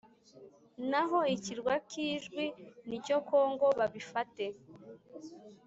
naho 0.89 1.19
ikirwa 1.35 1.73
k 1.87 1.89
Ijwi 2.09 2.45
ni 2.87 2.95
icya 2.99 3.17
congo 3.29 3.65
babifate 3.79 4.45